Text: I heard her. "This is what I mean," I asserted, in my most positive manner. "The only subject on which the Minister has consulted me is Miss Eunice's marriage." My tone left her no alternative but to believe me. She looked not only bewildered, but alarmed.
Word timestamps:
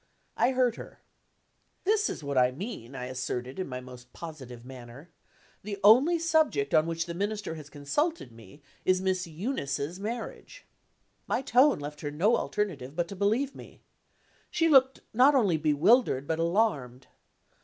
I 0.35 0.53
heard 0.53 0.77
her. 0.77 0.99
"This 1.83 2.09
is 2.09 2.23
what 2.23 2.35
I 2.35 2.49
mean," 2.49 2.95
I 2.95 3.05
asserted, 3.05 3.59
in 3.59 3.69
my 3.69 3.79
most 3.79 4.11
positive 4.13 4.65
manner. 4.65 5.11
"The 5.61 5.77
only 5.83 6.17
subject 6.17 6.73
on 6.73 6.87
which 6.87 7.05
the 7.05 7.13
Minister 7.13 7.53
has 7.53 7.69
consulted 7.69 8.31
me 8.31 8.63
is 8.83 8.99
Miss 8.99 9.27
Eunice's 9.27 9.99
marriage." 9.99 10.65
My 11.27 11.43
tone 11.43 11.77
left 11.77 12.01
her 12.01 12.09
no 12.09 12.35
alternative 12.35 12.95
but 12.95 13.07
to 13.09 13.15
believe 13.15 13.53
me. 13.53 13.83
She 14.49 14.67
looked 14.67 15.01
not 15.13 15.35
only 15.35 15.57
bewildered, 15.57 16.25
but 16.25 16.39
alarmed. 16.39 17.05